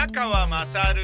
[0.00, 1.02] 宮川まさる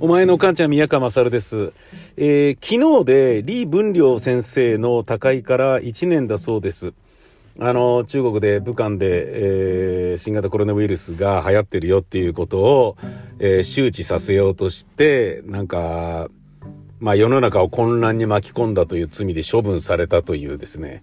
[0.00, 1.72] お前の母ちゃん宮川勝です。
[2.16, 6.94] えー、昨日で李文良先生の他界から1年だそうです。
[7.60, 12.96] あの、中国で武漢で、えー、新型コロナウイルスが流行ってるよっていうことを、
[13.38, 16.28] えー、周知させようとして、なんか、
[17.02, 21.02] まあ世の中を混乱に巻き込んだという罪で処分されたというですね、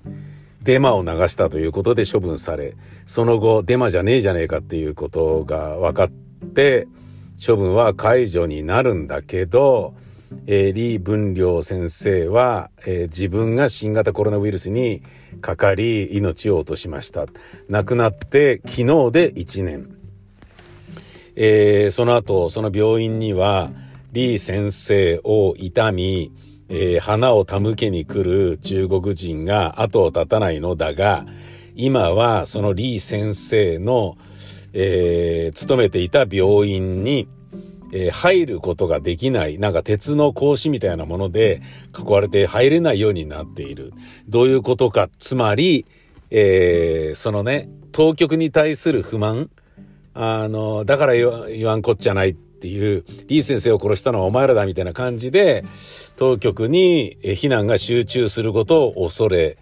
[0.63, 6.87] デマを流したということで処分され、その後デマじゃねえじゃねえかっていうことが分かって、
[7.45, 9.93] 処分は解除になるんだけど、
[10.47, 15.01] えー、李文良先生は、えー、自分が新型コロナウイルスに
[15.41, 17.25] かかり命を落としました。
[17.67, 19.95] 亡くなって昨日で1年。
[21.35, 23.71] えー、その後、その病院には、
[24.13, 26.31] 李先生を悼み、
[26.69, 31.25] えー、花を手向けに来る中国人が後を絶たないのだが、
[31.75, 34.17] 今はその李先生の
[34.73, 37.27] えー、勤めていた病院に、
[37.91, 41.61] えー、入ることができない、なんか鉄の格子みたいなもので
[41.97, 43.93] 囲われて入れないようになっている。
[44.27, 45.85] どういうことか、つまり、
[46.29, 49.49] えー、そのね、当局に対する不満、
[50.13, 55.65] あの、だから言わんこっちゃないっていう、リー先生を殺したのはお前らだみたいな感じで、
[56.15, 59.57] 当局に非難が集中することを恐れ、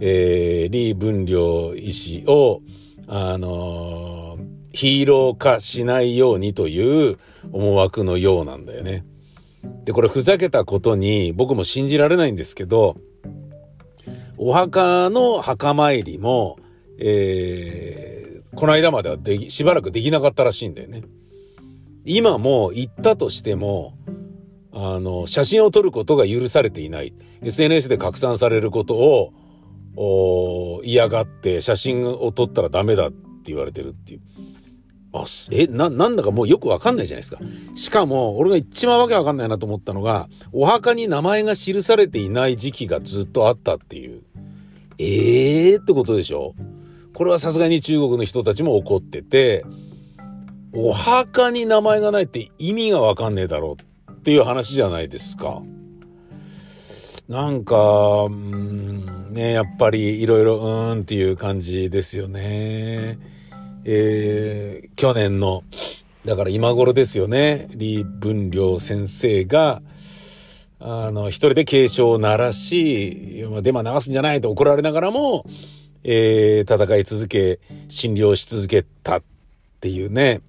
[0.00, 2.60] えー、李文良医師を、
[3.06, 7.18] あのー、ヒーロー化しないようにという
[7.52, 9.04] 思惑のようなんだよね。
[9.84, 12.96] で、これふざけたことに僕も信じられないんですけど、
[14.38, 16.58] お墓の墓参りも、
[16.98, 21.02] えー、この間まではでき、しばらくできなかったらしいんだよね。
[22.06, 23.94] 今も行ったとしても、
[24.72, 27.12] あの、写真を撮ることが許されていない。
[27.42, 29.32] SNS で拡散されることを、
[30.84, 33.16] 嫌がって写真を撮ったらダメだって
[33.46, 34.20] 言われてるっていう。
[35.12, 37.40] あ、え、な、なんだかもうよくわかんないじゃないですか。
[37.74, 44.22] しかも、俺が一番わけわかんないなと思ったのが、お墓に名前が記されていない時期がずっとあったっていう。
[44.98, 46.54] ええー、ってことでしょ
[47.14, 49.64] これはさすがに中国の人たちも怒ってて、
[50.78, 53.78] お墓に名前がないって意味がわかんねえだろ
[54.08, 55.62] うっていう話じゃないですか。
[57.28, 63.18] なんか、うんね、やっぱりいろいろうーんっていう感じですよね。
[63.84, 65.64] えー、去年の、
[66.26, 69.80] だから今頃ですよね、李文良先生が、
[70.78, 75.46] あの、一人で警鐘を鳴らし、デマ流すんじゃないと怒られながらも、
[76.04, 79.22] えー、戦い続け、診療し続けたっ
[79.80, 80.42] ていうね。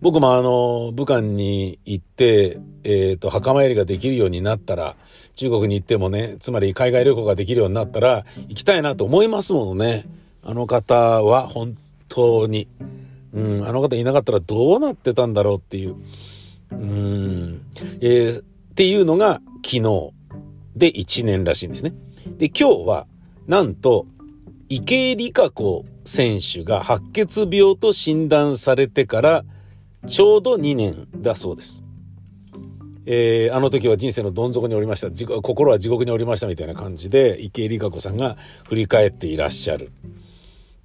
[0.00, 4.96] 僕もあの、武漢に行って、えっ、ー、と、墓参りができるようになったら、
[5.36, 10.04] 中国に行ってもね、つまり海外旅行ができるようになったら、行きたいなと思いますものね。
[10.42, 11.76] あの方は本
[12.08, 12.68] 当に。
[13.32, 15.96] うん、あの方いなかったらどうなってたんだろうっていう。
[16.70, 17.62] うん、
[18.00, 18.44] えー、っ
[18.74, 20.12] ていうのが昨日
[20.76, 21.94] で1年らしいんですね。
[22.38, 23.06] で、今日は、
[23.46, 24.06] なんと、
[24.68, 29.44] 池江璃花子選手が白血病と診断されてから
[30.06, 31.82] ちょうど2年だそうです。
[33.06, 35.10] えー、あの時は人生のどん底におりました。
[35.42, 38.36] 心は地獄におりましたみたいな感じで、池江璃花子さんが
[38.68, 39.92] 振り返っていらっしゃる。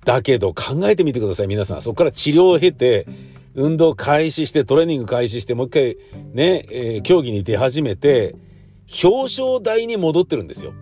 [0.06, 1.82] だけど考えてみてください、皆さん。
[1.82, 3.08] そこから治療を経て、
[3.56, 5.98] 運動開始して、トレーニング開始して、もう一回
[6.34, 8.36] ね、えー、競技に出始めて、
[9.04, 10.74] 表彰台に戻ってるんですよ。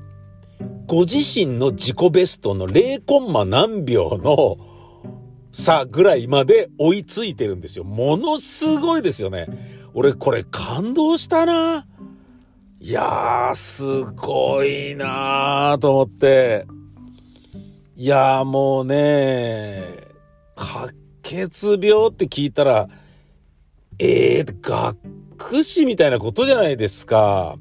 [0.87, 4.57] ご自身の自己ベストの0コンマ何秒の
[5.51, 7.83] 差ぐらいまで追いついてるんですよ。
[7.83, 9.47] ものすごいですよね。
[9.93, 11.85] 俺これ感動したな。
[12.79, 16.65] いやー、すごいなーと思って。
[17.97, 19.83] いやーもうね、
[20.55, 22.87] 白血病って聞いたら、
[23.99, 27.57] えー、学士みたいなことじゃないですか。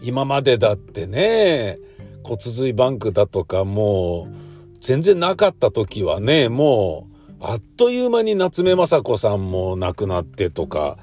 [0.00, 1.78] 今までだってね、
[2.22, 4.34] 骨髄バンクだとかもう、
[4.80, 7.06] 全然なかった時はね、も
[7.40, 10.98] う、あっという間に夏目雅子さんも亡くなってとか、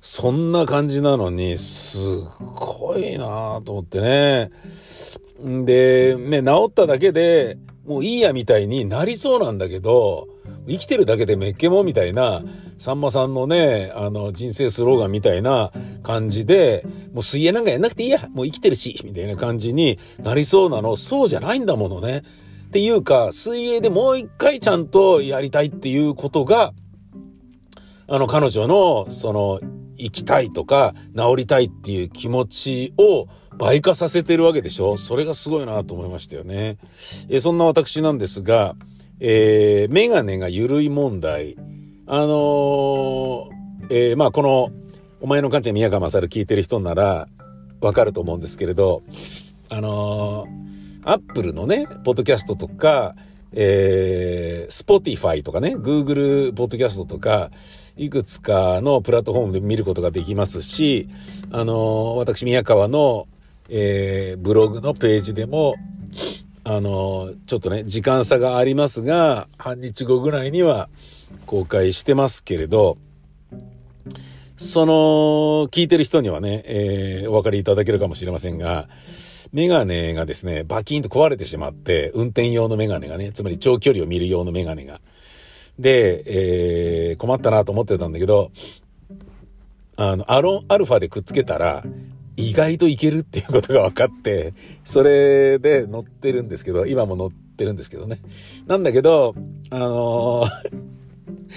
[0.00, 2.00] そんな感じなのに、すっ
[2.38, 4.50] ごいなと思ってね。
[5.42, 10.28] で、ね、治っただけでもういいやみたいになりそうなんだけど、
[10.68, 12.42] 生きてるだけでめっけもみたいな、
[12.78, 15.72] さんまさんのね、あの、人生スローガンみたいな
[16.02, 22.22] 感じで、もう水泳なんかやんなくていいや、もう生きてるし、みたいな感じになりそうなの、そうじゃないんだものね。
[22.66, 26.72] っていうか、水泳でもう一回ちゃんとやりたいっていうことが、
[28.08, 29.60] あの、彼女の、その、
[29.98, 36.78] 行きたいとか、治りたいっていう気持ちを倍化させてるわけでしょそれがすごいなと思いましたよね。
[37.28, 38.76] えそんな私なんですが、
[39.18, 41.56] えー、メガネが緩い問題。
[42.06, 43.48] あのー、
[43.88, 44.70] えー、まあこの、
[45.20, 47.26] お前の感じ宮川勝聞いてる人なら
[47.80, 49.02] わかると思うんですけれど、
[49.70, 53.16] あのー、アップルのね、ポッドキャストとか、
[53.52, 57.50] えー、スポティファイとかね、グーグルポッドキャストとか、
[57.96, 61.08] いくつかのプラットフォームで見ることができますし、
[61.50, 63.26] あのー、私宮川の、
[63.70, 65.76] えー、ブログのページでも、
[66.68, 70.88] あの、ちょっとね、時間差がありますが、半日後ぐらいには
[71.46, 72.98] 公開してますけれど、
[74.56, 74.92] その、
[75.70, 78.88] 聞いてる人にはね、えー、お分かりいただけるかもしれませんが、
[79.52, 85.00] メガネがですね、バキンと壊れてしまって、運転用のメガネがね、つまり長距離を見る用のメガネが。
[85.78, 88.50] で、えー、困ったなと思ってたんだけど、
[89.94, 91.84] あの、アロンアルファでくっつけたら、
[92.36, 94.54] 意外といけるっていうことが分かって、
[94.84, 98.20] それで乗ってるんですけど、今も乗ってるんですけどね。
[98.66, 99.34] なんだけど、
[99.70, 100.96] あのー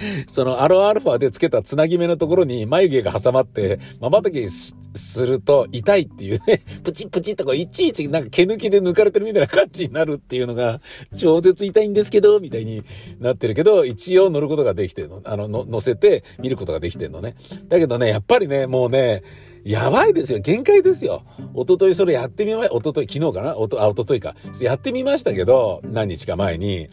[0.30, 10.80] そのアロアルファでつけたつなぎ目のところに眉毛が挟まって、瞬きすると痛いっていうね、 プチプチとかいちいちなんか毛抜きで抜かれてるみたいな感じになるっていうのが、
[11.16, 12.82] 超絶痛いんですけど、みたいに
[13.20, 15.20] なってるけど、一応乗ることができてるの。
[15.24, 17.34] あの、の乗せて見ることができてるのね。
[17.68, 19.22] だけどね、やっぱりね、もうね、
[19.64, 20.38] やばいですよ。
[20.40, 21.22] 限界ですよ。
[21.54, 23.56] おとといそれやってみま、おととい、昨日かな？
[23.56, 24.34] おと、あ、おとといか。
[24.60, 26.88] やってみましたけど、何日か前に。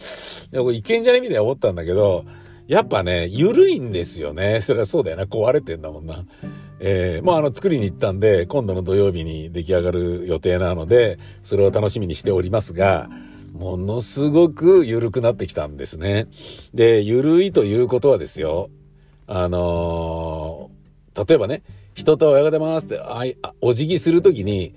[0.51, 2.25] でもいけんじゃねみたいな思ったんだけど、
[2.67, 4.59] やっぱね、緩いんですよね。
[4.61, 5.23] それはそうだよな。
[5.23, 6.25] 壊れてんだもんな。
[6.79, 13.09] えー、もうあの、作りに行ったんで、今度の土曜日に出来上がる予定なので、それを楽しみにしておりますが、
[13.53, 16.27] ものすごく緩くなってきたんですね。
[16.73, 18.69] で、緩いということはですよ、
[19.25, 21.63] あのー、例えばね、
[21.97, 24.75] 人とおはようございますって、あいお辞儀するときに、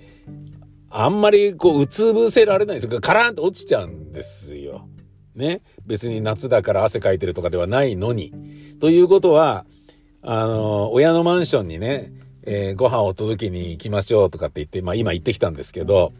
[0.89, 2.99] あんまりこう、うつ伏せられないんですよ。
[2.99, 4.89] カラーンと落ちちゃうんですよ。
[5.35, 5.61] ね。
[5.85, 8.33] 別に夏だから汗かいてるとかではないのに。
[8.79, 9.67] ということは、
[10.23, 16.11] あの、親のマンションにね、えー、ご飯を届けに行きましょうとかって言って、まあ今行ってきたんですけど、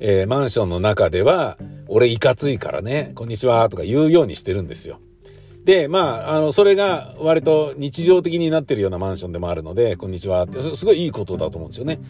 [0.00, 4.98] えー、マンションの中では、俺いかついからね、こんにちはとか言うようにしてるんですよ。
[5.68, 12.00] で、まあ、あの、それが割と日常的になってるようなマンションでもあるので、こんにちはって、すごいいいことだと思うんですよね。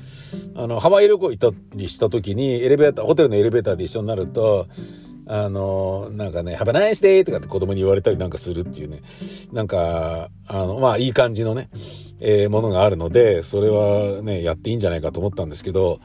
[0.54, 4.68] あの、ハワイ旅行行ったりした時に、エレベーター、ホテルのエレベーターで一緒になると、
[5.26, 9.02] あの、なんかね、ハバナイスデーとかって子供に言われたりなんかするっていうね、
[9.52, 11.68] なんか、あの、まあいい感じのね、
[12.20, 15.98] えー、ものがあるので、それはね、やっていいんじゃないかと思ったんですけど、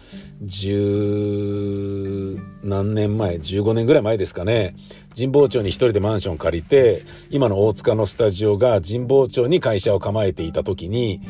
[2.64, 4.76] 何年前、15年ぐらい前ですかね、
[5.16, 11.22] 神保町に一人でマンション借りて、今の大塚のスタジオが神保町に会社を構えていた時に、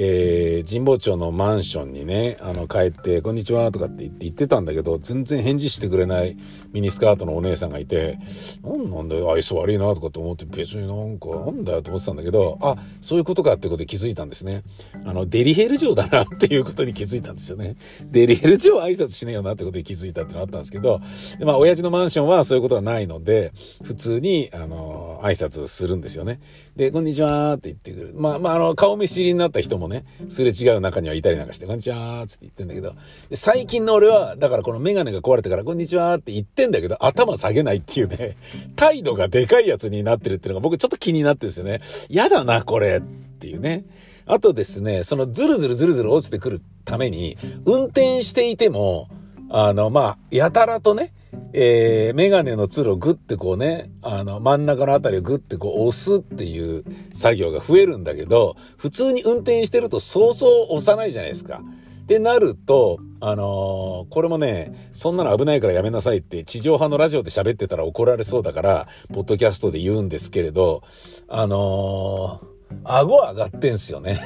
[0.00, 6.36] えー、神保町のマンションにね、あの、帰って、こんにちはとかって言って言ってたんだけど、全然返事してくれない
[6.72, 8.16] ミニスカートのお姉さんがいて、
[8.62, 14.62] なんなんだよ、愛想悪いなとかと思って、別になんか、なんだよと思ってたんだけど、あ、そういうことかってことで気づいたんですね。
[15.04, 17.74] あの、デリヘル城だなっていうことに気づいたんですよね。
[18.04, 21.00] デリヘル城挨拶しねえよなってことで気づいたってのがあったんですけど、
[21.40, 23.52] でまあ、親父のマンションはそういうことはないので、
[23.82, 26.40] 普通に、あの、挨拶するんですよね。
[26.76, 28.14] で、こんにちはって言ってくる。
[28.16, 32.94] まあ、まあ、あの、顔見知りになった人もね、すれ違う中にはいたりなんかして、こんにちはーつって言ってんだけど、
[33.34, 38.36] 最近の俺は、だからこのメガネが壊れてから、こんにちはって言ってんだけど、頭下げないっていうね、
[38.76, 41.80] 態度がでかいやつになってるっていうのが僕ちょっと気になってるんですよね。
[42.08, 43.84] 嫌だな、これっていうね。
[44.26, 49.08] あとですね、そのズルズルズルズル落ちてくるために、運転していても、
[49.50, 51.12] あの、まあ、やたらとね、
[51.52, 61.62] えー、メガネのツルをグッてこうね、あの、真ん中のあたりをグッてこう押すっていう作業が増えるんだけど、普通に運転してるとそうそう押さないじゃないですか。
[62.02, 70.82] ってなると、あのー、これもね、そんなの危ないからやめなさいって地上波のラジオで喋ってたら怒られそうだから、ポッドキャストで言うんですけれど、
[71.28, 74.20] あのー顎上がってんすよね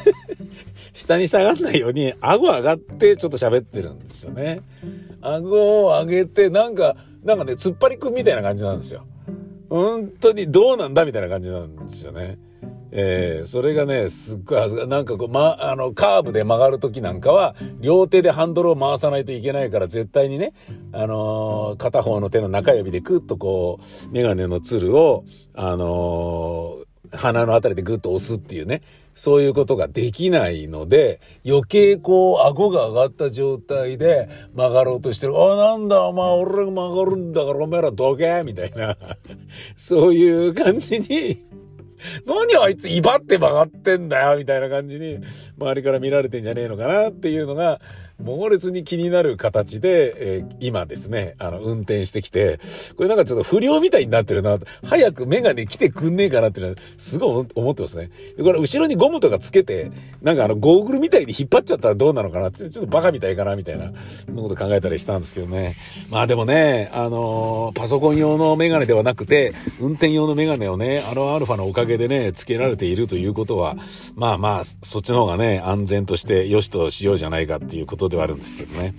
[0.95, 4.61] 下に下がんないように、顎上がってちょっと喋ってるんですよね。
[5.23, 9.07] 顎を上げて、なんか、なんかね、突っ張りくんみたいな感じなんですよ。
[9.71, 12.39] 本当にどうなんだみたいな感じなんですよね。
[12.95, 20.53] えー、それがね、すっごい恥ずかなんかこう、ま、あの、カーブで曲がる時なんかは、両手でハンドルを回さないといけないから、絶対にね、
[20.93, 25.25] あのー、片方の手の中指でクッとこう、メガネのツルを、
[25.55, 28.83] あのー鼻のあたりでグッと押すっていうね、
[29.15, 35.35] そういうことができないので、余計こう、顎が上がった状態で曲がろうとしてる。
[35.37, 38.97] あ、なんだ、お前、俺が曲がるんだから、お前らどけみたいな、
[39.77, 41.45] そういう感じに
[42.27, 45.19] 何あいつ威張って曲がってんだよみたいな感じに、
[45.59, 47.81] 周りから見られてんじゃねえのかなっていうのが、
[48.21, 52.61] 猛烈に気になる形で、えー、今ですね、あの、運転してきて、
[52.97, 58.11] これなんかちょっと不良みたいになってるな、早くメガネ来てくんねえかなっていうのは、すごい思ってますね。
[58.37, 59.91] で、これ後ろにゴムとかつけて、
[60.23, 63.93] なんかあの、ゴーグルみたいに引っ張っちゃったらどうなのかなって、ちょっとバカみたいかな、みたいな、
[64.29, 65.77] のこと考えたりしたんですけどね。
[66.11, 73.77] まあでもね、あのー、パソコン用のメガネではなくて、運転用のメガネをね、あのアルファのおかげでね、つけられているということは、
[74.15, 78.95] まあまあ、そっちの方がね、安全として良しとしようじゃないかっていうことことではあるんですけどね。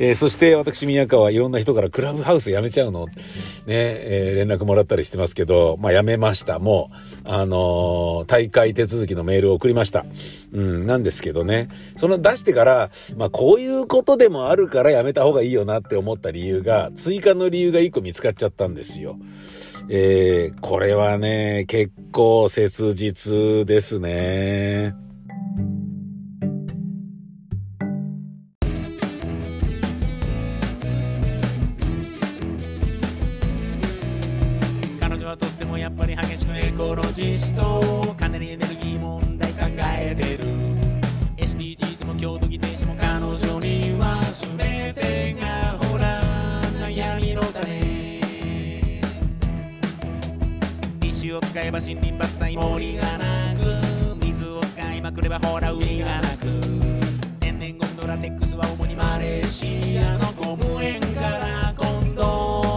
[0.00, 3.06] えー、そして私、宮川いろんな人からクラブハウス辞めちゃうの？
[3.06, 3.12] ね、
[3.66, 6.60] えー、連絡もらったりしてますけど、まあ辞めました。
[6.60, 6.92] も
[7.24, 10.06] う、あのー、大会手続きのメールを送りました。
[10.52, 11.66] うん、なんですけどね。
[11.96, 19.18] その出してから、まあこういうことでもあるから辞めた方がいいよなって思った理由が、追加の理由が一個見つかっちゃったんですよ。
[19.88, 24.94] えー、これはね、結構切実ですね。
[37.38, 39.66] ストかなりエネルギー問題考
[39.96, 40.44] えてる。
[41.36, 44.20] SDGs も京都議定書も彼女には
[44.58, 46.20] 全てがほら
[46.84, 48.20] 悩みの種。
[51.02, 53.60] 石を使えば森林伐採森がなく
[54.24, 56.60] 水を使いまくればほら海がなく。
[57.38, 62.67] 天然ゴムドラテックスは主にマレーシアのゴム園から今度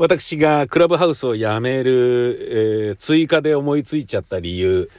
[0.00, 4.90] 私がクラブハウスを辞める、えー、追加で思いついちゃった理由、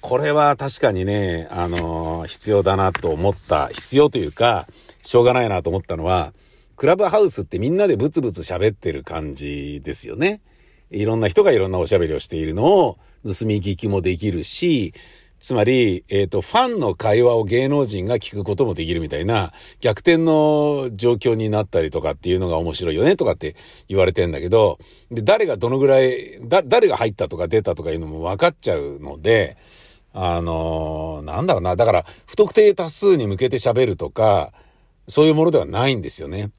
[0.00, 4.66] これは確かにね、あのー、必要だなと思った、必要というか、
[5.00, 6.32] しょうがないなと思ったのは、
[6.74, 10.40] クラブハウスってみんなでブツブツ喋ってる感じですよね。
[10.90, 14.92] いろんな人がいろんなおしゃべりをしているのを盗み聞きもできるし、
[15.40, 23.54] つまり、えっ、ー、と、ファンの会話を芸能人が聞くこともできるみたいな、逆転の状況になったりとかっていうのが面白いよねとかって
[23.88, 24.78] 言われてんだけど、
[25.10, 29.56] で、誰がどのぐらい、だ、誰が入ったとか出たとかいうのも分かっちゃうので、
[30.12, 34.52] あのー、なんだろうな、だから、不特定多数に向けて喋るとか、
[35.06, 36.50] そういうものではないんですよね。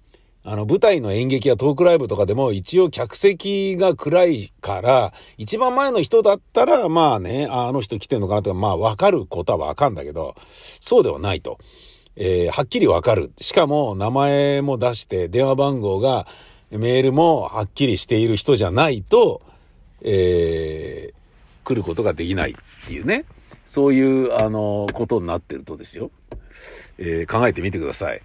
[0.52, 10.36] あの、舞台の演劇やトークライブとかでも一応客席が暗いから、一番前の人だったら、まあね、あの人来てんのかなとか、まあわかることはわかんだけど、
[10.80, 11.60] そうではないと。
[12.16, 13.32] えー、はっきりわかる。
[13.40, 16.26] しかも名前も出して、電話番号が、
[16.72, 19.44] メールもはっきりしている人じゃないと、
[20.02, 23.26] えー、来ることができないっていうね。
[23.68, 26.10] そういう、あの、ことになってるとですよ。
[26.98, 28.22] えー、考えてみてください。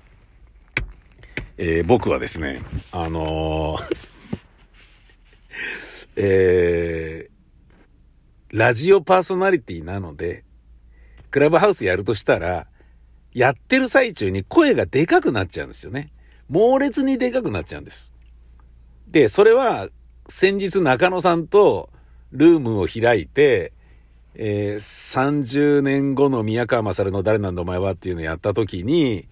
[1.56, 3.96] えー、僕はですね、あのー、
[6.16, 10.44] えー、ラジオパーソナリティなので、
[11.30, 12.66] クラブハウスやるとしたら、
[13.32, 16.12] やってる最中に声がでかくなっちゃうんですよね。
[16.49, 18.12] 猛烈にでかくなっちゃうんです。
[19.06, 19.88] で、それは、
[20.28, 21.90] 先日中野さんと
[22.32, 23.73] ルームを開いて、
[24.34, 29.28] えー、30年後の宮川勝の誰なんだお前はっていうのをやった時に、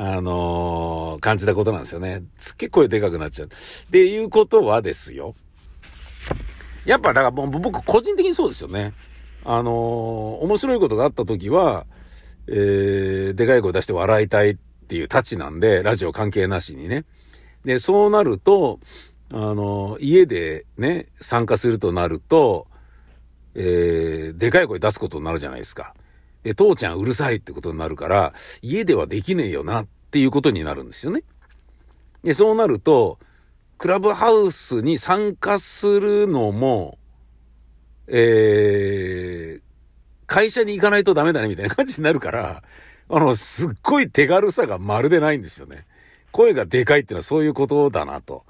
[0.00, 2.22] あのー、感じたことなんですよね。
[2.38, 3.48] すっげえ声でかくなっちゃう。
[3.48, 3.50] っ
[3.90, 5.34] ていうことはですよ。
[6.84, 8.92] やっぱだからもう僕個人的にそうですよね。
[9.44, 9.74] あのー、
[10.44, 11.84] 面白いことがあった時は、
[12.46, 17.04] えー、でかい声出して笑いたいっていうタチなんで、ラジオ関係なしにね。
[17.64, 18.78] で、そうなると、
[19.32, 22.68] あの、家でね、参加するとなると、
[23.56, 25.92] えー、でかい声出すことになるじゃないですか。
[26.48, 31.22] で、父ちゃんうるさいってことになるから、家ではできねえよなっていうことになるんですよね。
[32.24, 33.18] で、そうなると、
[33.76, 36.96] クラブハウスに参加するのも、
[38.06, 39.62] えー、
[40.26, 42.62] 会社に行かないとダメだねみたいな感じになるから、
[43.10, 45.84] あの、すっごい手軽さがまるでないんですよね。
[46.32, 48.46] 声がでかいっていうのはそういうことだなと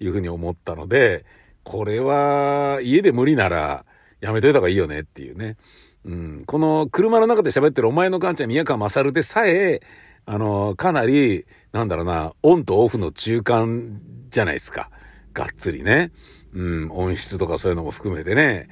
[0.00, 1.26] いうふうに思ったので、
[1.64, 3.84] これは家で無理なら
[4.22, 5.58] やめといた方がいいよねっていうね。
[6.04, 9.80] うん、この車の中で喋ってるお前の母ちゃん宮川勝でさえ、
[10.26, 14.90] あの、かなり、なんだろうな、オンとオフの中間じゃないですか。
[15.32, 16.10] がっつりね。
[16.54, 18.68] うん、音質とかそういうのも含めてね。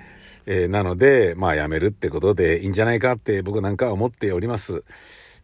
[0.47, 4.85] えー、なので、まあやめるってことでいいんじゃないかって僕なんかは思っております。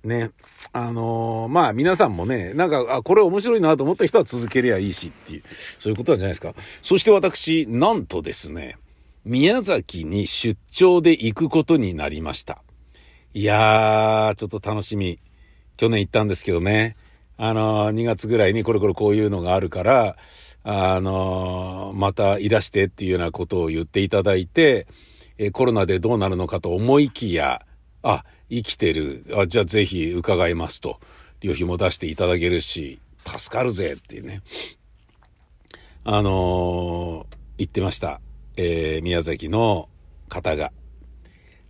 [0.04, 0.30] ね。
[0.72, 5.42] あのー、まあ皆さんもね、なんか、あ、これ面白いなと思った人は続けりゃいいしっていう、
[5.78, 6.54] そういうことなんじゃないですか。
[6.82, 8.76] そして私、なんとですね、
[9.26, 12.62] 宮崎に出張で行くことになりました。
[13.34, 15.18] いやー、ちょっと楽しみ。
[15.76, 16.96] 去年行ったんですけどね。
[17.36, 20.16] あのー、2月ぐらいにこれこれこういうのがあるから、
[20.62, 24.86] あのー、またいらしてっていうようなことを言っていただいて、
[25.38, 27.62] えコロナでどうなるのかと思いきや、
[28.04, 29.26] あ、生きてる。
[29.36, 31.00] あ、じゃあぜひ伺いますと。
[31.40, 34.42] 旅費も出していただけるし、助かるぜっていうね。
[36.04, 38.20] あのー、言ってました。
[38.58, 39.90] えー、宮崎の
[40.28, 40.72] 方が。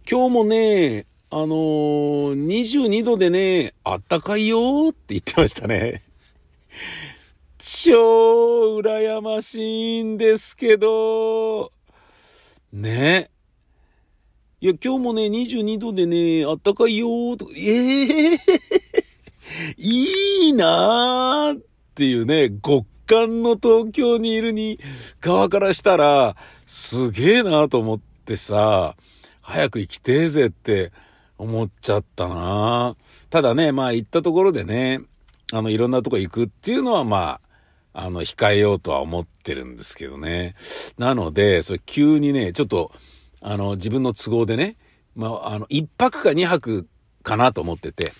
[0.08, 6.04] 今日もね、あのー、22度でね、あったかいよって言ってましたね。
[7.58, 11.72] 超羨ましいんですけど、
[12.72, 13.30] ね。
[14.60, 18.38] いや、今日もね、22度でね、あったかいよとか、ええー、
[19.76, 21.62] いいなーっ
[21.96, 24.78] ていうね、極寒の東京にいるに、
[25.20, 26.36] 側からしたら、
[26.66, 28.96] すげえなと思ってさ、
[29.40, 30.92] 早く生きてえぜって
[31.38, 32.97] 思っちゃったな
[33.30, 35.00] ただね、まあ行ったところでね、
[35.52, 37.40] あの、いろんなとこ行くっていうのはま
[37.95, 40.54] あ、あの、控えようとは思ってるんですけどね。
[40.99, 42.92] なので、それ急にね、ちょっと、
[43.40, 44.76] あの、自分の都合でね、
[45.14, 46.86] まあ、あの、一泊か二泊
[47.23, 48.12] かなと思ってて、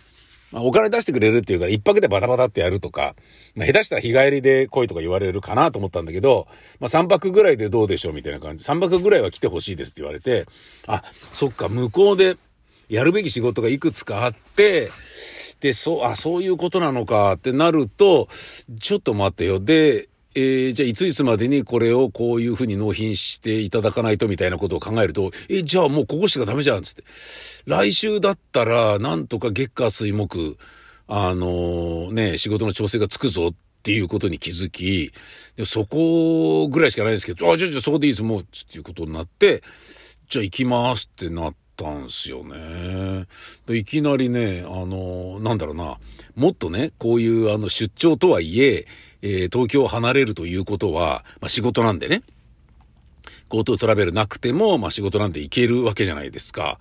[0.52, 3.14] まあ、お金出してくれるっていうから一泊でバタバタってやるとか、
[3.54, 6.46] まあ、下手したら日帰りで来いとか言われるかなと思ったんだけど、
[6.80, 8.64] まあ、3泊ぐらいでどうでしょうみたいな感じ。
[8.64, 10.46] 3泊ぐらいは来てほしいですって言われて、
[10.87, 12.37] あ、そっか、向こうで
[12.88, 14.90] やるべき仕事がいくつかあって、
[15.61, 18.28] で、そう、あ、そういうことなのかってなると、
[18.80, 19.59] ちょっと待ってよ。
[19.59, 27.05] で、えー、じゃあいついつまでにこれをこういうふうに納品していただかないとみたいなことを考えると、え、じゃあもうここしかダメじゃんつって。
[27.64, 30.59] 来週だったら、なんとか月火水木、
[31.09, 35.11] あのー、ね、仕事の調整がつくぞっていうことに気づき、
[35.57, 39.62] でそこぐらいしかないんですけど、あ、じゃあじゃあそこでいいです、もう、つっていうことになって、
[40.29, 43.27] じゃあ行きますってなっ、たんすよね。
[43.66, 45.99] でいきなりね、あの、なんだろうな、
[46.35, 48.87] もっとね、こういうあの出張とはいえ、
[49.22, 52.22] えー、東京を離れるということは、まあ、仕事なんでね、
[53.48, 56.79] GoTo トラベルなくても、まあ、仕事なんで行けるわけじゃないですか。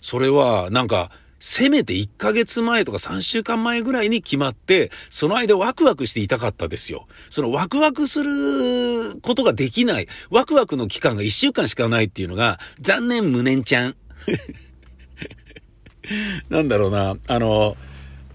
[0.00, 1.10] それは、なんか、
[1.44, 7.08] せめて1ヶ月前とか3週間前ぐらいに決まって、その間ワクワクしていたかったですよ。
[7.30, 13.96] そのワクワクすることができない、ワクワクの期間が1週間しかないっていうのが、残念無念ちゃん。
[16.48, 17.76] なんだろうな、あの、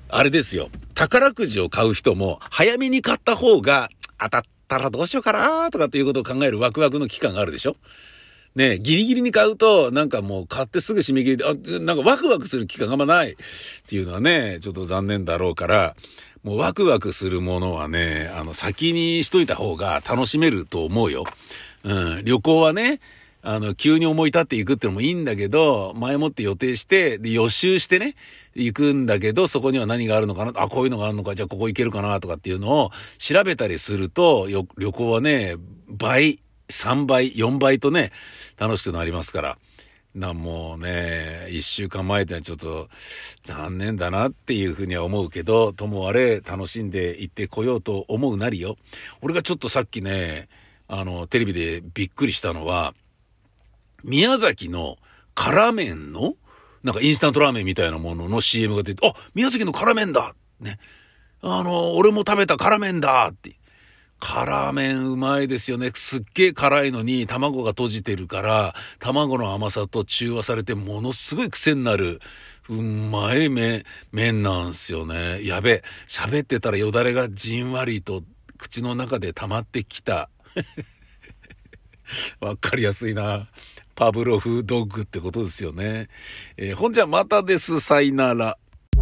[0.10, 0.70] あれですよ。
[0.96, 3.89] 宝くじを買う人も、早めに買った方が、
[4.20, 7.76] 当たったらどうしようかなとかっていうことを考えるワクワクの期間があるでしょ？
[8.56, 13.36] ねギリギリに買うと、なんかもう買ってすぐ締め切りで、あ、なんかワクワクする期間があんまないっ
[13.88, 15.96] ていうのはね、ちょっと残念だろうから、
[16.43, 21.26] もうワクワクするものはね、あの、先にしといた方が楽しめると思うよ。
[21.84, 23.00] うん、旅行はね、
[23.50, 28.16] あの、急に思い立っていくっていうのもいいんだけど、前もって予定して、で、予習してね、
[28.56, 35.56] 行くんだけど、そこには何があるのかなあ、こういうのがあるのか、じゃあここ行けるかなとかっていうのを調べたりすると、旅行はね、
[35.88, 38.12] 倍、3倍、4倍とね、
[38.58, 39.58] 楽しくなりますから。
[40.14, 42.90] な、もうね、一週間前ってのはちょっと
[43.44, 48.76] 残念だなっていうふうには思うけど、ともあれ楽しんで行ってこようと思うなりよ。
[49.22, 50.50] 俺がちょっとさっきね、
[50.90, 52.94] あの、テレビでびっくりしたのは、
[54.08, 54.98] 宮崎の
[55.36, 56.36] 辛麺の、
[56.82, 60.80] なんかインスタントラーメンみたいなものの CM が出て、あ、宮崎の辛麺だね。
[61.41, 63.56] あの、俺も食べた辛麺だって。
[64.20, 65.91] 辛麺うまいですよね。
[65.93, 72.22] すっげえ辛いのに卵が閉じてるから、卵の甘さと中和されてものすごい癖になる、
[72.70, 75.46] うまい麺、麺なんすよね。
[75.46, 78.24] やべえ、喋ってたらよだれがじんわりと
[78.58, 80.30] 口の中で溜まってきた。
[82.39, 83.48] わかりやすいな。
[83.98, 86.08] パブロフドッグってことですよね。
[86.56, 87.80] えー、ほんじゃまたです。
[87.80, 88.60] さいなら。
[88.96, 89.02] お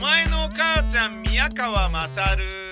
[0.00, 2.69] 前の母ちゃん宮川勝。